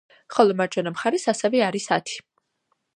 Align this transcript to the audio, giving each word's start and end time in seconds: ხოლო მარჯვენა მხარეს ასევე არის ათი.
ხოლო 0.35 0.55
მარჯვენა 0.61 0.95
მხარეს 0.95 1.27
ასევე 1.35 1.65
არის 1.69 1.89
ათი. 2.01 2.21